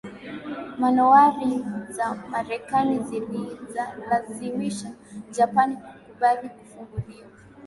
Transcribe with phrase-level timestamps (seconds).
[0.79, 4.91] manowari za Marekani ziliilazimisha
[5.31, 7.27] Japani kukubali kufunguliwa